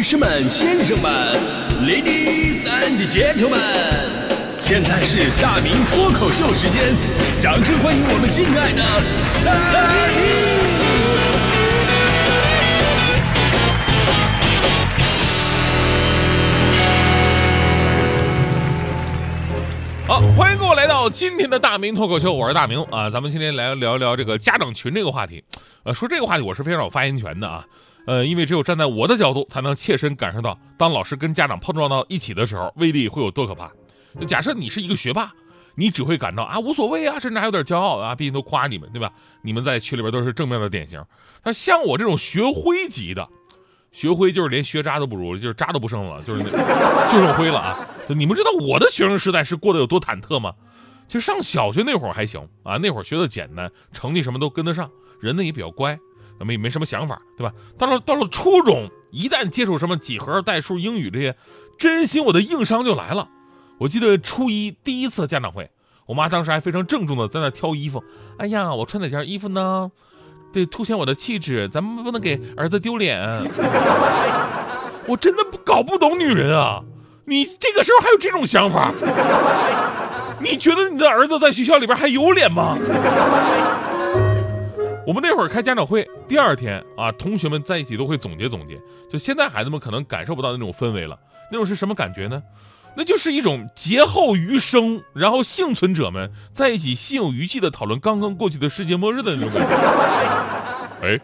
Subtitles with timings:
[0.00, 1.12] 女士们、先生们
[1.82, 3.60] ，Ladies and Gentlemen，
[4.58, 6.94] 现在是大明脱口秀时间，
[7.38, 8.82] 掌声欢迎我们敬爱的
[9.44, 9.52] 大
[10.08, 10.24] 明！
[20.08, 23.10] 好，欢迎各位来到今天的大明脱口秀，我是大明啊。
[23.10, 25.44] 咱们今天来聊一聊这个家长群这个话题。
[25.82, 27.66] 呃，说这个话题我是非常有发言权的啊。
[28.06, 33.70] 呃，因为只有站在我的角度，才能切身感受到，当老师跟家长碰撞到一起的时候，威力会有多可怕。
[34.18, 35.32] 就假设你是一个学霸，
[35.74, 39.12] 你只会感到啊无所谓啊，甚至还有点骄傲啊，毕竟都夸你们，对吧？
[39.42, 41.04] 你们在群里边都是正面的典型。
[41.44, 43.28] 那像我这种学灰级的。
[43.92, 47.88] 学灰就是连学渣都不如，就是渣都不剩了，就是 就剩灰了啊！
[48.06, 50.54] 你们知道我的学生时代是过得有多忐忑吗？
[51.08, 54.88] 其实上小学那会儿还行啊，那会儿学的简单，成绩什么都跟得上，
[55.20, 55.98] 人呢也比较乖，
[56.44, 57.52] 没没什么想法，对吧？
[57.78, 61.36] 到了到了初中，一旦接触什么几何、代数、英语这些，
[61.78, 63.28] 真心我的硬伤就来了。
[63.78, 65.70] 我记得初一第一次家长会，
[66.06, 68.02] 我妈当时还非常郑重的在那挑衣服，
[68.38, 69.90] 哎呀，我穿哪件衣服呢？
[70.52, 73.22] 得凸显我的气质，咱们不能给儿子丢脸。
[75.06, 76.82] 我真的不搞不懂女人啊！
[77.24, 78.92] 你这个时候还有这种想法？
[80.42, 82.76] 你觉得你的儿子在学校里边还有脸吗？
[85.10, 88.80] 我们那会儿开家长会，第二天啊，同学们在一起都会总结总结。
[89.10, 91.18] 就现在孩子们可能感受不到那种氛围了，
[91.50, 92.40] 那种是什么感觉呢？
[92.96, 99.74] 那就是一种劫后余生，然后幸存者们在一起心有余悸的讨论刚刚过去的世界末日的那种感觉。
[101.02, 101.20] 哎，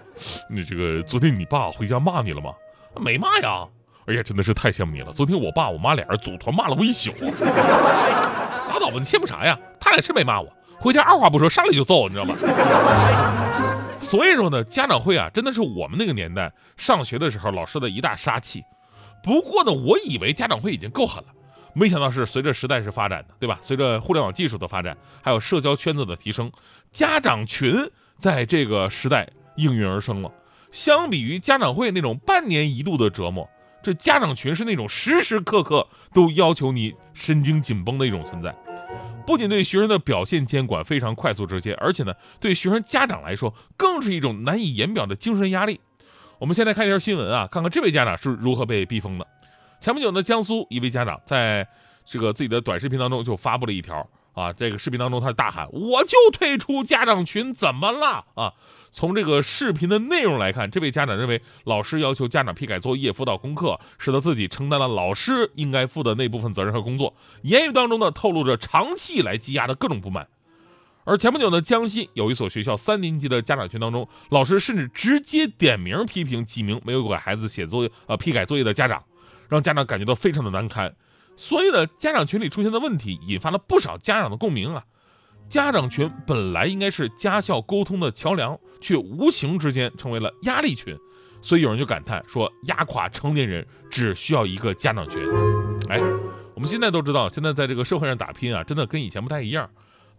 [0.51, 2.51] 你这个昨天你爸回家骂你了吗？
[2.97, 3.65] 没骂呀。
[4.07, 5.13] 哎呀，真的是太羡慕你了。
[5.13, 7.13] 昨天我爸我妈俩人组团骂了我一宿。
[8.69, 9.57] 拉倒吧，你羡慕啥呀？
[9.79, 12.35] 他俩是没骂我，回家二话不说上来就揍，你知道吗？
[13.99, 18.63] 所以说呢，家长会啊，真的是我们那个年代上学的时候老师的一大杀器。
[19.23, 21.31] 不过呢，我以为家长会已经够狠了。
[21.73, 23.59] 没想到是随着时代是发展的，对吧？
[23.61, 26.51] 随着互联网技术的发展，还有社交圈子的提升，
[26.93, 30.33] 家长群在这个时代应运而生了。
[30.71, 33.49] 相比于家长会那种半年一度的折磨，
[33.83, 38.55] 这家长群是那种时时刻刻都要求你神经紧绷的一种存在。
[39.27, 45.81] 不仅对学生的表现监管非常快速直接，而且呢，对学生家长来说更是一种难以言表的精神压力。
[46.39, 49.27] 我们先来看一条新闻啊，看看这位家长是如何被逼疯的。
[49.81, 51.67] 前不久呢，江苏一位家长在
[52.05, 58.53] 这个自己的短视频当中就发布了一条啊，这个视频当中他大喊：“我就退出家长群，怎么了？”啊，
[58.93, 67.17] 从这个视频的内容来看，这位家长认为老师要求家长批改作业、辅导功课，使得自己承担了老师应该负的那部分责任和工作。
[67.41, 70.29] 言语当中呢，透露着长期以来积压的各种不满。
[71.05, 79.03] 而前不久呢，江西有一所学校三年级的家长群当中，老师甚至直接点名批评几名没有给孩子写作业、呃批改作业的家长。
[79.49, 80.93] 让家长感觉到非常的难堪，
[81.37, 84.85] 所以呢，家长群里出现的问题引发了不少家长的共鸣啊。
[85.49, 90.97] 家长群本来应该是家校沟通的桥梁，却无形之间成为了压力群，
[91.41, 95.21] 所以有人就感叹说，压垮成年人只需要一个家长群。
[95.89, 96.01] 哎，
[96.55, 99.71] 我们现在都知道，现在在这个社会上打拼啊，真的跟以前不太一样。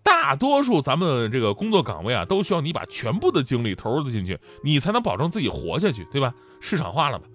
[0.03, 6.33] 大多数咱们这个工作岗位啊，都需要你把全部的精力投入进去，你才能保证自己活下去，对吧？
[6.61, 7.25] 市场化了嘛。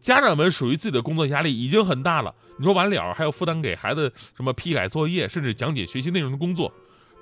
[0.00, 6.70] 家长们属于自己的工作压力已经很大了，你说完了还要负担给孩子什么批改作业，甚至讲解学习内容的工作，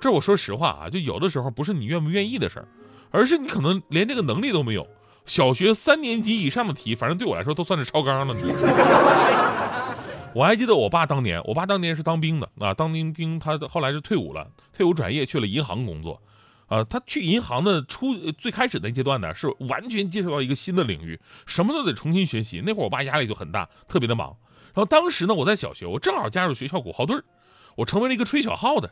[0.01, 2.67] 这我说实话啊，就有的时候不是你愿不愿意的事儿，
[3.09, 4.85] 而是你可能连这个能力都没有。
[5.25, 8.35] 小学三年级以上的题，反正对我来说都算是超纲了。
[10.35, 16.21] 我还记得我爸当年，我爸当年是当兵的啊，当兵兵他后来是退伍了，退伍转业去了银行工作。
[16.67, 22.61] 啊，他去银行的初最开始那阶段呢，是完全接触到一个新的领域，什么都得重新学习。
[22.65, 24.35] 那会儿我爸压力就很大，特别的忙。
[24.73, 27.17] 然后当时呢，我在小学，我正好加入学校鼓号队
[27.75, 28.91] 我成为了一个吹小号的。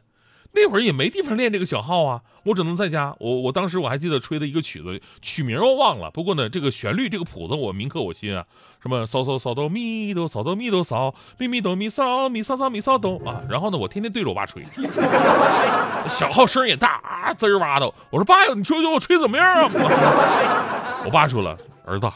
[0.54, 3.14] 那会儿也没地方练这个小号啊，我只能在家。
[3.20, 8.46] 我我当时我还记得吹的一个曲子，曲名我忘了，不过呢，这个旋律这个谱子我铭刻我心啊。
[8.82, 13.44] 什么扫扫扫哆咪哆扫哆咪哆扫咪咪哆咪扫咪扫扫咪扫哆啊。
[13.50, 14.64] 然后呢，我天天对着我爸吹，
[16.08, 17.86] 小号声也大啊，滋儿哇的。
[18.10, 19.68] 我说爸呀，你说说我吹怎么样啊？
[21.04, 22.10] 我爸说了，儿子，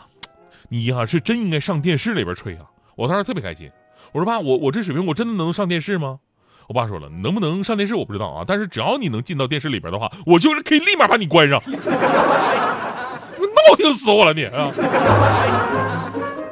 [0.69, 2.70] 你呀是真应该上电视里边吹啊。
[3.01, 3.71] 我当时特别开心。
[4.11, 6.19] 我说爸，我我这水平我真的能上电视吗？
[6.67, 11.59] 我爸说了，能不能上电视我不知道啊，但是只要你能进到电视里边的话，我就是可以立马把你关上。
[13.41, 14.71] 闹挺死我了你啊！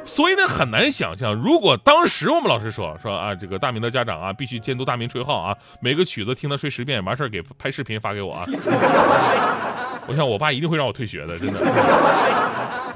[0.04, 8.44] 所以呢，很难想象，如果当时我们老师说说啊，这个大明的家长啊，必须监督大明吹号啊，每个曲子听他吹十遍，完事儿给拍视频发给我啊。
[10.06, 11.60] 我想我爸一定会让我退学的，真的。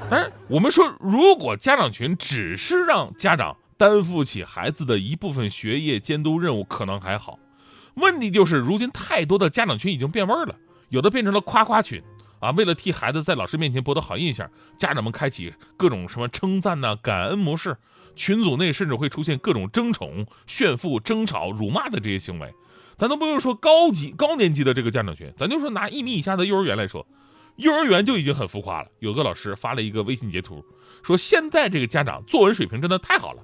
[0.07, 7.39] 但是，我们说，如果家长群只是让家长担负起孩子的一部分学业监督任务，可能还好。
[7.95, 10.55] 问题就是，如今太多的家长群已经变味儿了，
[10.89, 12.03] 有的变成了夸夸群
[12.39, 14.47] 啊，为了替孩子在老师面前博得好印象，
[14.77, 17.75] 家长们开启各种什么称赞呐、感恩模式，
[18.15, 22.53] 群组内甚至会出现各种争宠、炫富、争吵、辱骂的这些行为。
[22.97, 27.07] 咱都不用说高级高年级的这个家长群，咱就说拿一米以下的幼儿园来说，
[27.57, 28.89] 幼儿园就已经很浮夸了。
[28.99, 30.63] 有个老师发了一个微信截图，
[31.03, 33.41] 说现在这个家长作文水平真的太好了。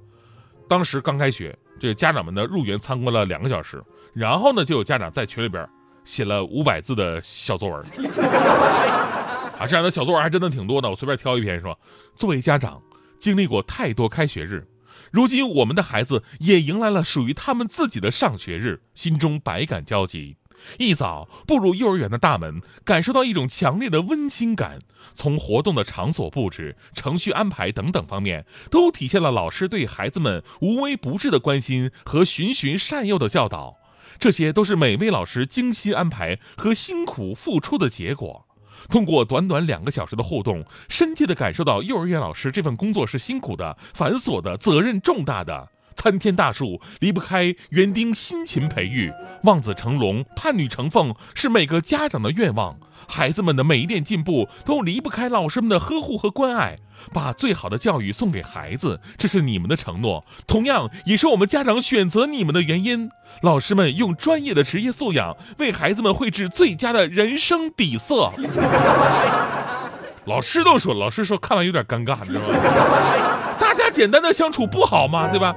[0.67, 5.67] 当时刚开学，这个家长们呢入园参观了两个小时，然后呢就有家长在群里边
[6.03, 7.81] 写了五百字的小作文。
[9.59, 11.77] 啊，这样的小作文还真的挺多的，我随便挑一篇说，
[12.15, 12.81] 作为家长，
[13.19, 14.67] 经历过太多开学日。
[15.11, 20.37] 如今，我们的孩子也迎来了属于他们自己的上学日，心中百感交集。
[20.77, 24.79] 一早步入幼儿园的大门，感受到一种强烈的温馨感。
[25.13, 33.75] 从活动的场所布置、程序安排等等方面，都体现了老师对孩子们无微不至的关心和循循善诱的教导。
[34.19, 38.47] 这些都是每位老师精心安排和辛苦付出的结果。
[38.89, 45.69] 通过短短两个小时的互动，深切地感受到幼儿园老师这份工作是辛苦的、繁琐的、责任重大的。
[46.01, 49.13] 参天大树离不开园丁辛勤培育，
[49.44, 52.75] 望子成龙、盼女成凤是每个家长的愿望。
[53.07, 56.80] 孩子们的每一点进步都离不开老师们的呵护和关爱。
[57.13, 63.12] 把最好的教育送给孩子，这是你们的承诺，同样也是我们家长选择你们的原因。
[63.44, 68.31] 老师们用专业的职业素养为孩子们绘制最佳的人生底色。
[70.25, 73.57] 老师都说，老师说看完有点尴尬，你知道吗？
[73.62, 75.27] 大家简单的相处不好吗？
[75.27, 75.56] 对吧？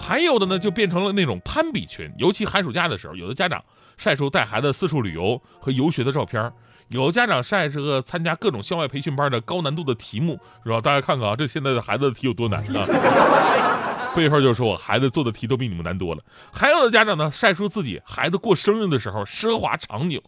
[0.00, 3.62] 还有的呢，就变成了那种攀比群，尤其寒暑假的时候，有的家长
[3.96, 6.50] 晒出带孩子四处旅游和游学的照片，
[6.88, 10.80] 有的家长晒这个参加各种校外培训班的高难度的题目，是吧？
[10.80, 14.14] 大家看看啊，这现在的孩子的题有多难啊！
[14.16, 16.22] 背后就是说我孩子做的题都比你们难多了。
[16.50, 20.20] 还有的家长呢，晒出自己孩子过生日的时候奢华场景。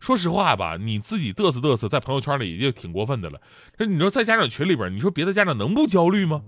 [0.00, 3.40] 说实话吧，你自己嘚瑟嘚瑟，在朋友圈里已经挺过分的了。
[3.76, 6.40] 这你说在家长群里边，你说别的家长能不焦虑吗？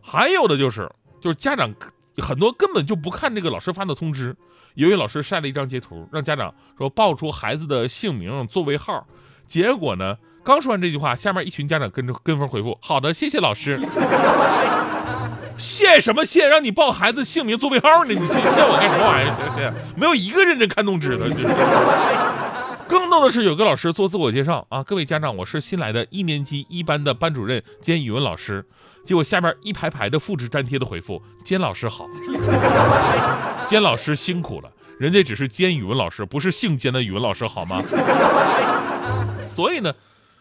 [0.00, 0.90] 还有的就是。
[1.22, 1.72] 就是家长
[2.18, 4.36] 很多根本就不看这个老师发的通知，
[4.74, 9.06] 一位老师晒了一张截图，让家长说报出孩子的姓名、座位号。
[9.46, 13.78] 结果呢，刚说完这句话，下面一群家长跟着跟风回复：“好的，谢谢老师。”
[15.58, 16.48] 谢什么谢？
[16.48, 18.08] 让你报孩子姓名、座位号呢？
[18.08, 19.36] 你谢我干什么玩意儿？
[19.54, 21.28] 谢谢，没有一个认真看通知的。
[22.92, 28.62] 更逗的是，有个老师做自我介绍啊，各位家长，我是新来的一年级一班的班主任兼语文老师。
[29.06, 32.06] 结果下边一排排的复制粘贴的回复：“兼老师好，
[33.66, 37.82] 兼老师辛苦了，人家只是兼语文老师，不是姓兼的语文老师，好吗？”
[39.48, 39.94] 所以呢，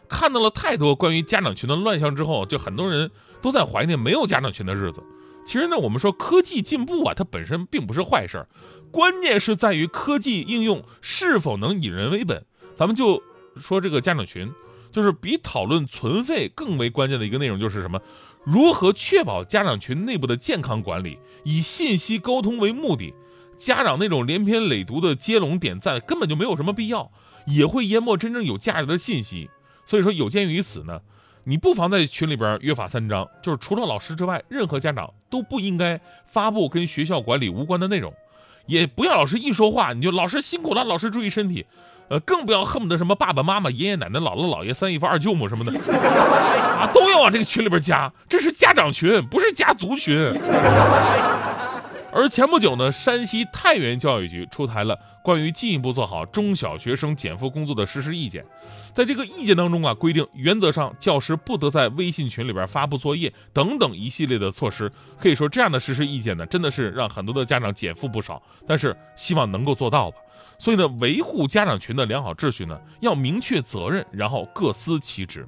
[0.09, 3.09] 看到了太多关于家长群的乱象之后，就很多人
[3.41, 5.01] 都在怀念没有家长群的日子。
[5.43, 8.47] 其实呢，我们说科技进步啊，它本身并不是坏事儿，
[8.91, 12.45] 关键是在于科技应用是否能以人为本。
[12.75, 13.21] 咱们就
[13.57, 14.51] 说这个家长群，
[14.91, 18.01] 就是比讨论存废更为关键的一个内容，就是什么？
[18.43, 21.19] 如何确保家长群内部的健康管理？
[21.43, 23.13] 以信息沟通为目的，
[23.57, 27.11] 家长那种连篇累牍的接龙点赞根本就没有什么必要，
[27.45, 29.49] 也会淹没真正有价值的信息。
[29.85, 31.01] 所以说，有鉴于此呢，
[31.43, 38.13] 你不妨在群里边约法三章，就是除了老师之外，任何家长都不应该发布跟学校管理无关的内容，
[38.67, 41.65] 也不要老师一说话你就老师辛苦了，老师注意身体。
[42.09, 45.71] 呃，更不要恨不得什么爸爸妈妈、爷爷奶奶、姥姥姥爷、三姨夫二舅母什么的，
[46.77, 48.11] 啊，都要往这个群里边加。
[48.27, 50.13] 这是家长群，不是家族群。
[52.13, 58.45] 而前不久呢，山西太原教育局出台了关于进一步做好中小学生减负工作的实施意见。
[58.93, 64.91] 在这个意见当中啊，规定原则上教师不得在微信群里边发布作业等等一系列的措施。
[65.17, 68.41] 可以说，这样的实施意见呢，真的是让很多的家长减负不少。
[68.67, 70.17] 但是希望能够做到吧。
[70.59, 75.47] 所以呢，维护家长群的良好秩序呢，要明确责任，然后各司其职。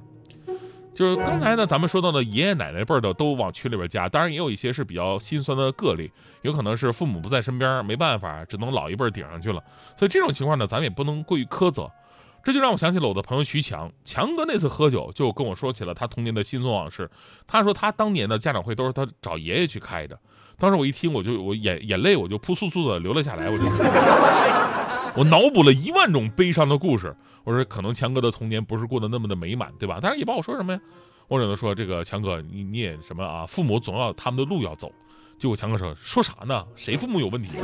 [0.94, 6.10] 就是刚才呢，咱们说到的爷爷奶奶辈儿的都往群里边加，当然也有一些是比较心酸的个例，
[6.42, 9.62] 有可能是父母不在身边，没办法，只能老一辈顶上去了。
[9.96, 11.90] 所以这种情况呢，咱们也不能过于苛责。
[12.42, 17.10] 这就让我想起了我的朋友徐强，强哥那次喝酒就跟我说起了他童年的心酸往事。
[17.46, 20.18] 他说他当年的家长会都是他找爷爷去开的，
[20.58, 23.64] 当时我一听，我就我眼眼泪我就扑簌簌的流了下来，我就。
[25.16, 27.14] 我脑补了一万种悲伤的故事。
[27.44, 29.98] 我说，可能强哥的童年不是过得那么的美满，对吧？
[30.02, 30.80] 但是也不好说什么呀。
[31.28, 33.46] 我只能说，这个强哥，你你也什么啊？
[33.46, 34.90] 父母总要他们的路要走。
[35.38, 36.64] 结果强哥说，说啥呢？
[36.74, 37.56] 谁父母有问题？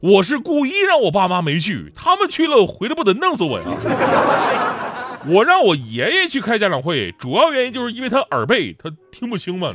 [0.00, 3.66] 我是故意让我爸妈没去，他们去了，回来不得弄死我呀？
[5.26, 9.68] 我让我爷爷去开家长会，主要原因就是因为他耳背，他听不清嘛。